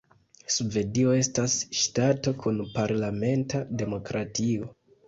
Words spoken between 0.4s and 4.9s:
Svedio estas ŝtato kun parlamenta demokratio.